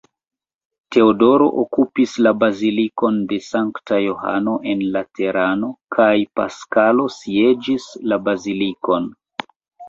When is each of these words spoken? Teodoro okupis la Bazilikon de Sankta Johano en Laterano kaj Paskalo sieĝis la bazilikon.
Teodoro 0.93 1.49
okupis 1.63 2.15
la 2.27 2.31
Bazilikon 2.43 3.19
de 3.33 3.37
Sankta 3.47 3.99
Johano 4.05 4.55
en 4.71 4.81
Laterano 4.95 5.69
kaj 5.97 6.09
Paskalo 6.41 7.07
sieĝis 7.19 7.87
la 8.09 8.21
bazilikon. 8.31 9.09